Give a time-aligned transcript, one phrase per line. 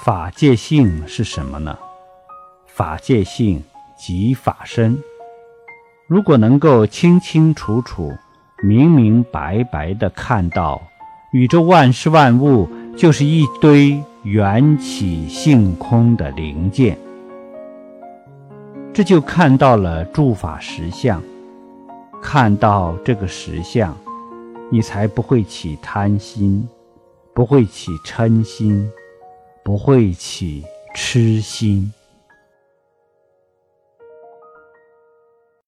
[0.00, 1.76] 法界性是什么呢？
[2.66, 3.64] 法界性
[3.96, 4.96] 即法身。
[6.06, 8.16] 如果能够清清楚楚、
[8.62, 10.80] 明明白白地看到
[11.32, 16.96] 宇宙万事万物就是一堆缘起性空的零件，
[18.94, 21.20] 这就看到了诸法实相。
[22.22, 23.96] 看到这个实相，
[24.70, 26.68] 你才不会起贪心，
[27.34, 28.90] 不会起嗔心。
[29.64, 30.64] 不会起
[30.94, 31.92] 痴心。